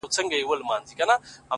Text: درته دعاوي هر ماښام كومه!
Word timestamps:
درته 0.03 0.11
دعاوي 0.29 0.45
هر 0.49 0.59
ماښام 0.69 0.97
كومه! 0.99 1.15